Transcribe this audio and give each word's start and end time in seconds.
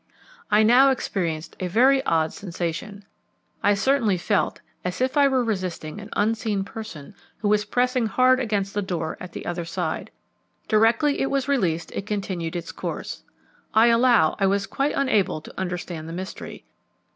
I 0.49 0.63
now 0.63 0.89
experienced 0.89 1.55
a 1.59 1.67
very 1.67 2.03
odd 2.05 2.33
sensation; 2.33 3.05
I 3.61 3.75
certainly 3.75 4.17
felt 4.17 4.59
as 4.83 4.99
if 4.99 5.15
I 5.15 5.27
were 5.27 5.43
resisting 5.43 6.01
an 6.01 6.09
unseen 6.13 6.63
person 6.63 7.13
who 7.37 7.49
was 7.49 7.65
pressing 7.65 8.07
hard 8.07 8.39
against 8.39 8.73
the 8.73 8.81
door 8.81 9.15
at 9.19 9.33
the 9.33 9.45
other 9.45 9.63
side. 9.63 10.09
Directly 10.67 11.19
it 11.21 11.29
was 11.29 11.47
released 11.47 11.91
it 11.91 12.07
continued 12.07 12.55
its 12.55 12.71
course. 12.71 13.21
I 13.75 13.89
allow 13.89 14.35
I 14.39 14.47
was 14.47 14.65
quite 14.65 14.95
unable 14.95 15.39
to 15.39 15.53
understand 15.59 16.09
the 16.09 16.13
mystery. 16.13 16.65